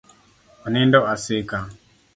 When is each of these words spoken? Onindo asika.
Onindo 0.65 0.99
asika. 1.13 1.57